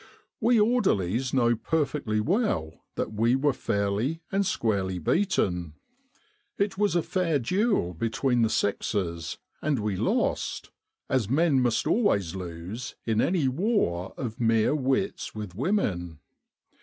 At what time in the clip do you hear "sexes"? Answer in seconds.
8.49-9.37